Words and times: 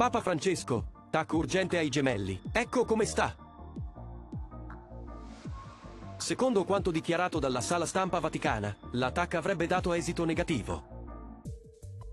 Papa 0.00 0.22
Francesco, 0.22 0.92
TAC 1.10 1.30
urgente 1.34 1.76
ai 1.76 1.90
gemelli. 1.90 2.40
Ecco 2.52 2.86
come 2.86 3.04
sta. 3.04 3.36
Secondo 6.16 6.64
quanto 6.64 6.90
dichiarato 6.90 7.38
dalla 7.38 7.60
sala 7.60 7.84
stampa 7.84 8.18
vaticana, 8.18 8.74
l'attacco 8.92 9.36
avrebbe 9.36 9.66
dato 9.66 9.92
esito 9.92 10.24
negativo. 10.24 11.34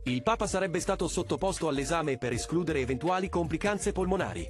Il 0.03 0.21
Papa 0.21 0.47
sarebbe 0.47 0.81
stato 0.81 1.07
sottoposto 1.07 1.69
all'esame 1.69 2.17
per 2.17 2.33
escludere 2.33 2.81
eventuali 2.81 3.29
complicanze 3.29 3.93
polmonari. 3.93 4.45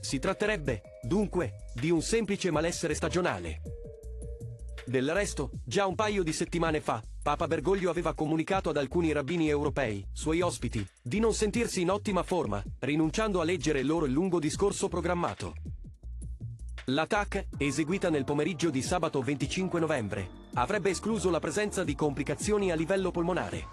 Si 0.00 0.18
tratterebbe, 0.18 0.80
dunque, 1.02 1.66
di 1.74 1.90
un 1.90 2.00
semplice 2.00 2.50
malessere 2.50 2.94
stagionale. 2.94 3.60
Del 4.88 5.12
resto, 5.12 5.50
già 5.64 5.84
un 5.84 5.94
paio 5.94 6.22
di 6.22 6.32
settimane 6.32 6.80
fa, 6.80 7.02
Papa 7.22 7.46
Bergoglio 7.46 7.90
aveva 7.90 8.14
comunicato 8.14 8.70
ad 8.70 8.78
alcuni 8.78 9.12
rabbini 9.12 9.46
europei, 9.46 10.02
suoi 10.12 10.40
ospiti, 10.40 10.82
di 11.02 11.20
non 11.20 11.34
sentirsi 11.34 11.82
in 11.82 11.90
ottima 11.90 12.22
forma, 12.22 12.62
rinunciando 12.78 13.42
a 13.42 13.44
leggere 13.44 13.82
loro 13.82 14.06
il 14.06 14.12
lungo 14.12 14.38
discorso 14.38 14.88
programmato. 14.88 15.52
L'attack, 16.86 17.48
eseguita 17.58 18.08
nel 18.08 18.24
pomeriggio 18.24 18.70
di 18.70 18.80
sabato 18.80 19.20
25 19.20 19.78
novembre, 19.78 20.26
avrebbe 20.54 20.88
escluso 20.88 21.28
la 21.28 21.38
presenza 21.38 21.84
di 21.84 21.94
complicazioni 21.94 22.70
a 22.70 22.74
livello 22.74 23.10
polmonare. 23.10 23.66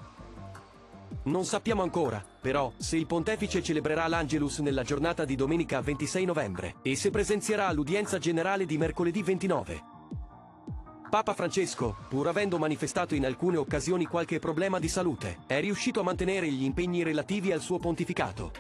Non 1.23 1.45
sappiamo 1.45 1.81
ancora, 1.81 2.21
però, 2.41 2.73
se 2.75 2.97
il 2.97 3.05
pontefice 3.05 3.63
celebrerà 3.63 4.05
l'Angelus 4.09 4.59
nella 4.59 4.83
giornata 4.83 5.23
di 5.23 5.37
domenica 5.37 5.79
26 5.79 6.25
novembre 6.25 6.75
e 6.81 6.97
se 6.97 7.09
presenzierà 7.09 7.67
all'udienza 7.67 8.17
generale 8.17 8.65
di 8.65 8.77
mercoledì 8.77 9.23
29. 9.23 9.94
Papa 11.09 11.33
Francesco, 11.33 11.95
pur 12.09 12.27
avendo 12.27 12.57
manifestato 12.57 13.15
in 13.15 13.25
alcune 13.25 13.57
occasioni 13.57 14.05
qualche 14.05 14.39
problema 14.39 14.79
di 14.79 14.87
salute, 14.87 15.37
è 15.45 15.59
riuscito 15.61 15.99
a 15.99 16.03
mantenere 16.03 16.49
gli 16.49 16.63
impegni 16.63 17.03
relativi 17.03 17.51
al 17.51 17.61
suo 17.61 17.77
pontificato. 17.77 18.51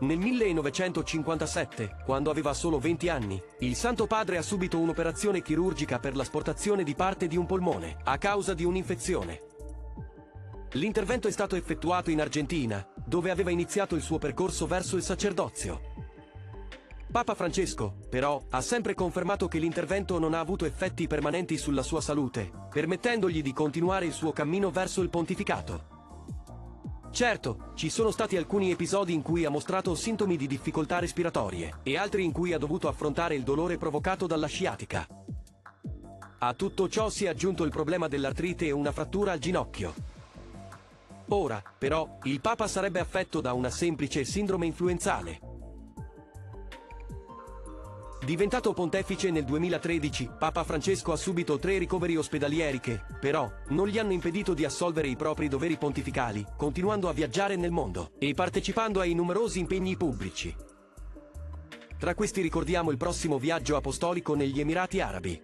Nel 0.00 0.18
1957, 0.18 2.02
quando 2.04 2.30
aveva 2.30 2.52
solo 2.52 2.80
20 2.80 3.08
anni, 3.08 3.40
il 3.60 3.76
Santo 3.76 4.06
Padre 4.06 4.36
ha 4.36 4.42
subito 4.42 4.78
un'operazione 4.78 5.42
chirurgica 5.42 6.00
per 6.00 6.16
l'asportazione 6.16 6.82
di 6.82 6.94
parte 6.94 7.28
di 7.28 7.36
un 7.36 7.46
polmone, 7.46 7.98
a 8.02 8.18
causa 8.18 8.52
di 8.52 8.64
un'infezione. 8.64 9.40
L'intervento 10.72 11.28
è 11.28 11.30
stato 11.30 11.54
effettuato 11.54 12.10
in 12.10 12.20
Argentina, 12.20 12.84
dove 13.06 13.30
aveva 13.30 13.50
iniziato 13.50 13.94
il 13.94 14.02
suo 14.02 14.18
percorso 14.18 14.66
verso 14.66 14.96
il 14.96 15.02
sacerdozio. 15.02 15.91
Papa 17.12 17.34
Francesco, 17.34 17.94
però, 18.08 18.42
ha 18.48 18.62
sempre 18.62 18.94
confermato 18.94 19.46
che 19.46 19.58
l'intervento 19.58 20.18
non 20.18 20.32
ha 20.32 20.40
avuto 20.40 20.64
effetti 20.64 21.06
permanenti 21.06 21.58
sulla 21.58 21.82
sua 21.82 22.00
salute, 22.00 22.50
permettendogli 22.70 23.42
di 23.42 23.52
continuare 23.52 24.06
il 24.06 24.14
suo 24.14 24.32
cammino 24.32 24.70
verso 24.70 25.02
il 25.02 25.10
pontificato. 25.10 25.90
Certo, 27.10 27.72
ci 27.74 27.90
sono 27.90 28.10
stati 28.10 28.38
alcuni 28.38 28.70
episodi 28.70 29.12
in 29.12 29.20
cui 29.20 29.44
ha 29.44 29.50
mostrato 29.50 29.94
sintomi 29.94 30.38
di 30.38 30.46
difficoltà 30.46 31.00
respiratorie 31.00 31.80
e 31.82 31.98
altri 31.98 32.24
in 32.24 32.32
cui 32.32 32.54
ha 32.54 32.58
dovuto 32.58 32.88
affrontare 32.88 33.34
il 33.34 33.42
dolore 33.42 33.76
provocato 33.76 34.26
dalla 34.26 34.46
sciatica. 34.46 35.06
A 36.38 36.54
tutto 36.54 36.88
ciò 36.88 37.10
si 37.10 37.26
è 37.26 37.28
aggiunto 37.28 37.64
il 37.64 37.70
problema 37.70 38.08
dell'artrite 38.08 38.64
e 38.64 38.70
una 38.70 38.90
frattura 38.90 39.32
al 39.32 39.38
ginocchio. 39.38 39.92
Ora, 41.28 41.62
però, 41.76 42.16
il 42.22 42.40
Papa 42.40 42.66
sarebbe 42.66 43.00
affetto 43.00 43.42
da 43.42 43.52
una 43.52 43.68
semplice 43.68 44.24
sindrome 44.24 44.64
influenzale. 44.64 45.51
Diventato 48.24 48.72
pontefice 48.72 49.32
nel 49.32 49.42
2013, 49.42 50.30
Papa 50.38 50.62
Francesco 50.62 51.10
ha 51.10 51.16
subito 51.16 51.58
tre 51.58 51.76
ricoveri 51.78 52.16
ospedalieri 52.16 52.78
che, 52.78 53.02
però, 53.18 53.50
non 53.70 53.88
gli 53.88 53.98
hanno 53.98 54.12
impedito 54.12 54.54
di 54.54 54.64
assolvere 54.64 55.08
i 55.08 55.16
propri 55.16 55.48
doveri 55.48 55.76
pontificali, 55.76 56.46
continuando 56.56 57.08
a 57.08 57.12
viaggiare 57.12 57.56
nel 57.56 57.72
mondo 57.72 58.12
e 58.18 58.32
partecipando 58.32 59.00
ai 59.00 59.14
numerosi 59.14 59.58
impegni 59.58 59.96
pubblici. 59.96 60.54
Tra 61.98 62.14
questi 62.14 62.40
ricordiamo 62.42 62.92
il 62.92 62.96
prossimo 62.96 63.38
viaggio 63.38 63.74
apostolico 63.74 64.36
negli 64.36 64.60
Emirati 64.60 65.00
Arabi. 65.00 65.42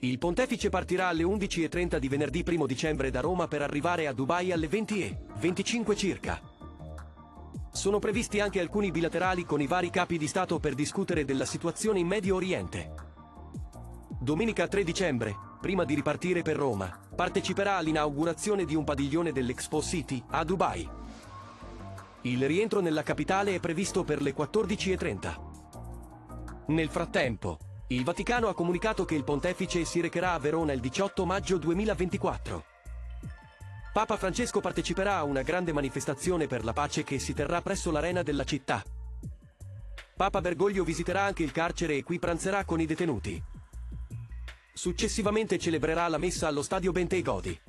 Il 0.00 0.18
pontefice 0.18 0.68
partirà 0.68 1.08
alle 1.08 1.22
11.30 1.22 1.96
di 1.96 2.08
venerdì 2.08 2.44
1 2.46 2.66
dicembre 2.66 3.10
da 3.10 3.20
Roma 3.20 3.48
per 3.48 3.62
arrivare 3.62 4.06
a 4.06 4.12
Dubai 4.12 4.52
alle 4.52 4.68
20.25 4.68 5.96
circa. 5.96 6.57
Sono 7.78 8.00
previsti 8.00 8.40
anche 8.40 8.58
alcuni 8.58 8.90
bilaterali 8.90 9.44
con 9.44 9.60
i 9.60 9.68
vari 9.68 9.88
capi 9.88 10.18
di 10.18 10.26
Stato 10.26 10.58
per 10.58 10.74
discutere 10.74 11.24
della 11.24 11.44
situazione 11.44 12.00
in 12.00 12.08
Medio 12.08 12.34
Oriente. 12.34 12.92
Domenica 14.18 14.66
3 14.66 14.82
dicembre, 14.82 15.36
prima 15.60 15.84
di 15.84 15.94
ripartire 15.94 16.42
per 16.42 16.56
Roma, 16.56 16.98
parteciperà 17.14 17.76
all'inaugurazione 17.76 18.64
di 18.64 18.74
un 18.74 18.82
padiglione 18.82 19.30
dell'Expo 19.30 19.80
City 19.80 20.20
a 20.30 20.42
Dubai. 20.42 20.90
Il 22.22 22.44
rientro 22.48 22.80
nella 22.80 23.04
capitale 23.04 23.54
è 23.54 23.60
previsto 23.60 24.02
per 24.02 24.22
le 24.22 24.34
14.30. 24.34 25.36
Nel 26.66 26.88
frattempo, 26.88 27.58
il 27.90 28.02
Vaticano 28.02 28.48
ha 28.48 28.54
comunicato 28.54 29.04
che 29.04 29.14
il 29.14 29.22
pontefice 29.22 29.84
si 29.84 30.00
recherà 30.00 30.32
a 30.32 30.40
Verona 30.40 30.72
il 30.72 30.80
18 30.80 31.24
maggio 31.24 31.58
2024. 31.58 32.77
Papa 33.92 34.16
Francesco 34.16 34.60
parteciperà 34.60 35.16
a 35.16 35.24
una 35.24 35.42
grande 35.42 35.72
manifestazione 35.72 36.46
per 36.46 36.64
la 36.64 36.72
pace 36.72 37.02
che 37.02 37.18
si 37.18 37.34
terrà 37.34 37.62
presso 37.62 37.90
l'arena 37.90 38.22
della 38.22 38.44
città. 38.44 38.82
Papa 40.14 40.40
Bergoglio 40.40 40.84
visiterà 40.84 41.22
anche 41.22 41.42
il 41.42 41.52
carcere 41.52 41.96
e 41.96 42.02
qui 42.02 42.18
pranzerà 42.18 42.64
con 42.64 42.80
i 42.80 42.86
detenuti. 42.86 43.42
Successivamente 44.72 45.58
celebrerà 45.58 46.06
la 46.08 46.18
messa 46.18 46.46
allo 46.48 46.62
stadio 46.62 46.92
Bentegodi. 46.92 47.60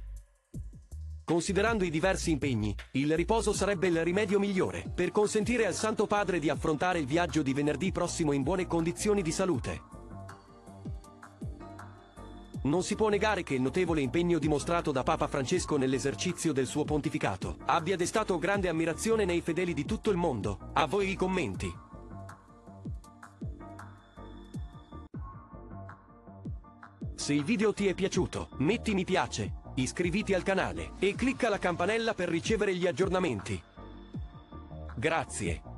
Considerando 1.23 1.83
i 1.83 1.91
diversi 1.91 2.31
impegni, 2.31 2.75
il 2.93 3.15
riposo 3.15 3.53
sarebbe 3.53 3.87
il 3.87 4.03
rimedio 4.03 4.39
migliore 4.39 4.91
per 4.93 5.11
consentire 5.11 5.67
al 5.67 5.75
Santo 5.75 6.07
Padre 6.07 6.39
di 6.39 6.49
affrontare 6.49 6.99
il 6.99 7.05
viaggio 7.05 7.43
di 7.43 7.53
venerdì 7.53 7.91
prossimo 7.91 8.31
in 8.31 8.43
buone 8.43 8.65
condizioni 8.65 9.21
di 9.21 9.31
salute. 9.31 9.98
Non 12.61 12.83
si 12.83 12.95
può 12.95 13.07
negare 13.07 13.43
che 13.43 13.53
il 13.53 13.61
notevole 13.61 14.01
impegno 14.01 14.37
dimostrato 14.37 14.91
da 14.91 15.01
Papa 15.01 15.27
Francesco 15.27 15.77
nell'esercizio 15.77 16.51
del 16.51 16.67
suo 16.67 16.83
pontificato 16.83 17.57
abbia 17.65 17.95
destato 17.95 18.37
grande 18.37 18.67
ammirazione 18.67 19.23
nei 19.23 19.39
fedeli 19.39 19.73
di 19.73 19.85
tutto 19.85 20.11
il 20.11 20.17
mondo. 20.17 20.71
A 20.73 20.85
voi 20.85 21.09
i 21.09 21.15
commenti. 21.15 21.73
Se 27.15 27.33
il 27.33 27.45
video 27.45 27.73
ti 27.73 27.87
è 27.87 27.93
piaciuto, 27.93 28.49
metti 28.57 28.93
mi 28.93 29.05
piace, 29.05 29.53
iscriviti 29.75 30.33
al 30.33 30.43
canale 30.43 30.91
e 30.99 31.15
clicca 31.15 31.47
la 31.47 31.59
campanella 31.59 32.13
per 32.13 32.27
ricevere 32.27 32.75
gli 32.75 32.87
aggiornamenti. 32.87 33.61
Grazie. 34.95 35.68